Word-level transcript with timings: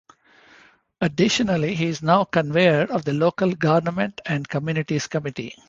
Additionally, 0.99 1.75
he 1.75 1.85
is 1.85 2.01
now 2.01 2.23
Convener 2.23 2.91
of 2.91 3.05
the 3.05 3.13
Local 3.13 3.53
Government 3.53 4.19
and 4.25 4.47
Communities 4.47 5.05
Committee. 5.05 5.53